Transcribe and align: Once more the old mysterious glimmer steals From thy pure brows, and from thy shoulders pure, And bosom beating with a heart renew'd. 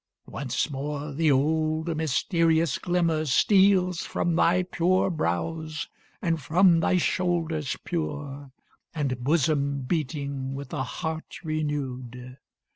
Once 0.25 0.67
more 0.71 1.13
the 1.13 1.31
old 1.31 1.95
mysterious 1.95 2.79
glimmer 2.79 3.23
steals 3.23 3.99
From 4.01 4.35
thy 4.35 4.63
pure 4.63 5.11
brows, 5.11 5.89
and 6.23 6.41
from 6.41 6.79
thy 6.79 6.97
shoulders 6.97 7.77
pure, 7.83 8.49
And 8.95 9.23
bosom 9.23 9.81
beating 9.83 10.55
with 10.55 10.73
a 10.73 10.81
heart 10.81 11.43
renew'd. 11.43 12.39